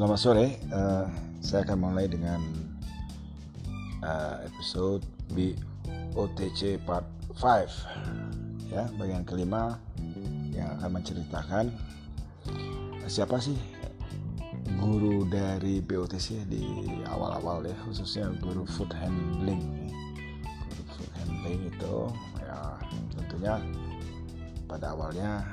Selamat 0.00 0.16
sore, 0.16 0.56
uh, 0.72 1.04
saya 1.44 1.60
akan 1.60 1.92
mulai 1.92 2.08
dengan 2.08 2.40
uh, 4.00 4.40
episode 4.48 5.04
BOTC 5.36 6.80
Part 6.88 7.04
5 7.36 8.72
ya, 8.72 8.88
bagian 8.96 9.28
kelima 9.28 9.76
yang 10.56 10.72
akan 10.80 10.96
menceritakan 10.96 11.68
siapa 13.12 13.44
sih 13.44 13.60
guru 14.80 15.28
dari 15.28 15.84
BOTC 15.84 16.48
di 16.48 16.64
awal-awal 17.04 17.68
ya, 17.68 17.76
khususnya 17.84 18.32
guru 18.40 18.64
food 18.64 18.96
handling. 18.96 19.60
Guru 20.64 20.84
food 20.96 21.12
handling 21.12 21.60
itu 21.68 21.96
ya 22.40 22.80
tentunya 23.20 23.60
pada 24.64 24.96
awalnya 24.96 25.44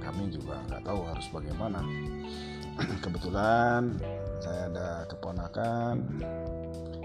kami 0.00 0.32
juga 0.32 0.64
nggak 0.72 0.80
tahu 0.80 1.04
harus 1.04 1.28
bagaimana 1.28 1.84
kebetulan 2.78 3.96
saya 4.40 4.68
ada 4.72 4.88
keponakan 5.06 5.96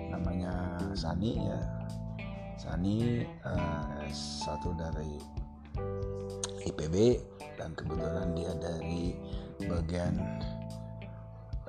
namanya 0.09 0.81
Sani 0.97 1.37
ya. 1.37 1.61
Sani 2.57 3.21
uh, 3.45 4.01
satu 4.09 4.73
dari 4.73 5.21
IPB 6.65 7.21
dan 7.55 7.77
kebetulan 7.77 8.33
dia 8.33 8.53
dari 8.57 9.13
bagian 9.69 10.17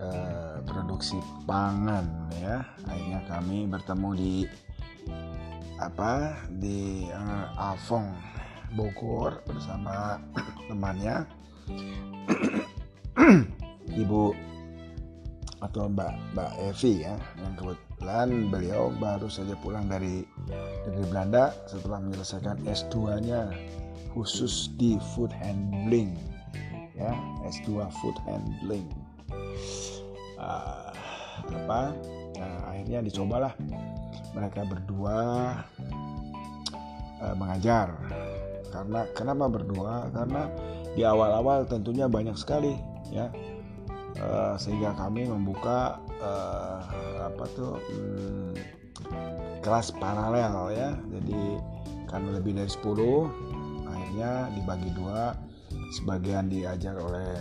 uh, 0.01 0.65
produksi 0.65 1.21
pangan 1.45 2.33
ya. 2.41 2.65
Akhirnya 2.88 3.21
kami 3.29 3.69
bertemu 3.69 4.09
di 4.16 4.35
apa 5.79 6.35
di 6.51 7.07
uh, 7.12 7.52
Alfong 7.55 8.16
Bogor 8.73 9.45
bersama 9.45 10.19
temannya 10.69 11.29
Ibu 13.99 14.49
atau 15.59 15.91
Mbak 15.91 16.38
Mbak 16.38 16.51
Evi 16.71 17.02
ya 17.02 17.18
yang 17.43 17.54
kebetulan 17.59 18.29
beliau 18.46 18.95
baru 18.95 19.27
saja 19.27 19.59
pulang 19.59 19.91
dari 19.91 20.23
negeri 20.87 21.07
Belanda 21.10 21.51
setelah 21.66 21.99
menyelesaikan 21.99 22.63
S2-nya 22.63 23.51
khusus 24.15 24.71
di 24.79 24.95
food 25.15 25.35
handling 25.35 26.15
ya 26.99 27.15
S2 27.46 27.87
food 28.02 28.16
handling. 28.26 28.87
Uh, 30.38 30.91
apa? 31.51 31.95
Nah, 32.38 32.59
akhirnya 32.71 33.02
dicobalah 33.02 33.54
mereka 34.35 34.66
berdua 34.66 35.19
uh, 37.23 37.35
mengajar. 37.38 37.95
Karena 38.69 39.07
kenapa 39.15 39.46
berdua? 39.49 40.10
Karena 40.13 40.51
di 40.93 41.02
awal-awal 41.07 41.65
tentunya 41.66 42.10
banyak 42.10 42.35
sekali 42.35 42.74
ya 43.09 43.30
uh, 44.16 44.56
sehingga 44.56 44.96
kami 44.96 45.28
membuka 45.28 46.01
uh, 46.23 46.80
apa 47.28 47.45
tuh 47.52 47.76
hmm, 47.76 48.52
kelas 49.60 49.92
paralel 50.01 50.73
ya. 50.73 50.90
Jadi 51.12 51.40
karena 52.09 52.40
lebih 52.40 52.56
dari 52.56 52.70
10 52.70 53.88
akhirnya 53.88 54.32
dibagi 54.56 54.90
dua. 54.96 55.36
Sebagian 55.88 56.52
diajar 56.52 57.01
oleh 57.01 57.32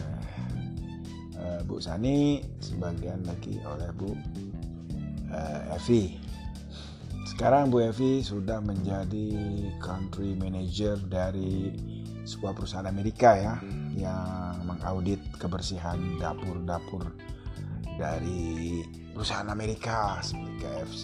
uh, 1.35 1.59
Bu 1.67 1.79
Sani 1.83 2.43
sebagian 2.63 3.23
lagi 3.27 3.59
oleh 3.63 3.91
Bu 3.91 4.11
uh, 4.11 5.75
Evi. 5.75 6.15
Sekarang 7.27 7.67
Bu 7.67 7.83
Evi 7.83 8.23
sudah 8.23 8.63
menjadi 8.63 9.35
country 9.83 10.31
manager 10.31 10.95
dari 11.11 11.75
sebuah 12.27 12.55
perusahaan 12.55 12.88
Amerika 12.88 13.35
ya 13.39 13.55
yang 13.95 14.47
mengaudit 14.78 15.20
kebersihan 15.42 15.97
dapur-dapur 16.22 17.09
dari 17.97 18.86
perusahaan 19.11 19.50
Amerika 19.50 20.22
seperti 20.22 20.53
KFC, 20.62 21.03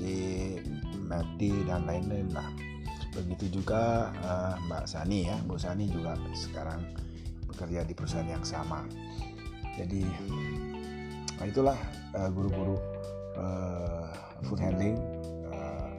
McD 1.10 1.66
dan 1.66 1.90
lain-lain 1.90 2.30
lah. 2.30 2.46
Begitu 3.18 3.62
juga 3.62 4.14
uh, 4.22 4.54
Mbak 4.70 4.86
Sani 4.86 5.26
ya, 5.26 5.38
Bu 5.46 5.58
Sani 5.58 5.90
juga 5.90 6.14
sekarang 6.38 6.86
bekerja 7.50 7.82
di 7.86 7.94
perusahaan 7.98 8.30
yang 8.30 8.46
sama. 8.46 8.86
Jadi 9.74 10.06
nah 11.42 11.50
itulah 11.50 11.78
uh, 12.14 12.30
guru-guru 12.30 12.78
uh, 13.42 14.06
food 14.46 14.62
handling 14.62 15.02
uh, 15.50 15.90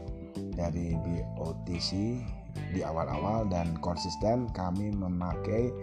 dari 0.54 0.94
BOTC 0.94 2.22
di 2.70 2.80
awal-awal 2.86 3.50
dan 3.50 3.74
konsisten 3.82 4.46
kami 4.54 4.94
memakai 4.94 5.74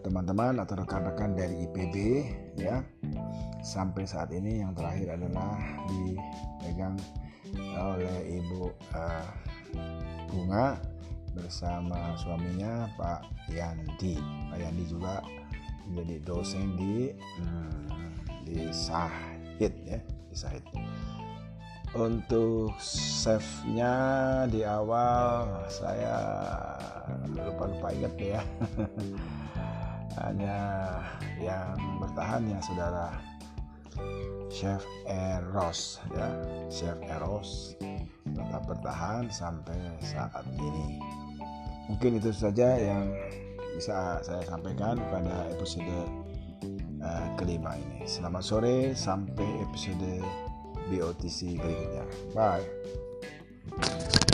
teman-teman 0.00 0.62
atau 0.62 0.80
rekan-rekan 0.80 1.36
dari 1.36 1.68
IPB 1.68 1.94
ya 2.56 2.80
sampai 3.60 4.08
saat 4.08 4.32
ini 4.32 4.64
yang 4.64 4.72
terakhir 4.72 5.18
adalah 5.18 5.58
dipegang 5.90 6.96
oleh 7.76 8.16
Ibu 8.40 8.62
uh, 8.94 9.28
Bunga 10.26 10.80
bersama 11.36 12.16
suaminya 12.16 12.88
Pak 12.96 13.52
Yandi. 13.52 14.16
Pak 14.50 14.58
Yandi 14.58 14.84
juga 14.88 15.20
menjadi 15.86 16.16
dosen 16.24 16.74
di 16.74 17.12
hmm, 17.12 17.86
di 18.48 18.58
Sahid 18.72 19.74
ya 19.84 20.00
di 20.02 20.36
Sahid. 20.36 20.64
Untuk 21.96 22.76
save-nya 22.82 23.94
di 24.52 24.60
awal 24.66 25.64
saya 25.70 26.18
lupa-lupa 27.32 27.88
ingat 27.94 28.14
ya. 28.18 28.42
hanya 30.24 30.58
yang 31.40 31.76
bertahan 32.00 32.48
ya 32.48 32.58
saudara. 32.64 33.08
Chef 34.52 34.84
Eros 35.08 36.00
ya. 36.16 36.28
Chef 36.72 36.96
Eros 37.04 37.76
tetap 38.24 38.62
bertahan 38.68 39.28
sampai 39.28 39.76
saat 40.00 40.44
ini. 40.56 41.00
Mungkin 41.86 42.18
itu 42.18 42.32
saja 42.34 42.76
yang 42.76 43.12
bisa 43.76 44.20
saya 44.24 44.42
sampaikan 44.48 44.96
pada 45.12 45.48
episode 45.52 46.08
uh, 47.04 47.26
kelima 47.36 47.76
ini. 47.76 48.08
Selamat 48.08 48.42
sore 48.42 48.96
sampai 48.96 49.46
episode 49.62 50.24
BOTC 50.90 51.60
berikutnya. 51.60 52.04
Bye 52.32 52.64
Bye. 53.66 54.25